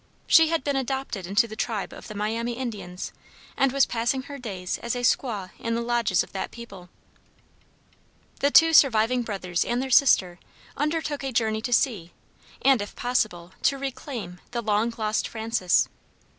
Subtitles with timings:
[0.25, 3.11] She had been adopted into the tribe of the Miami Indians,
[3.55, 6.89] and was passing her days as a squaw in the lodges of that people.
[8.39, 10.39] The two surviving brothers and their sister
[10.75, 12.13] undertook a journey to see,
[12.63, 15.87] and if possible, to reclaim, the long lost Frances.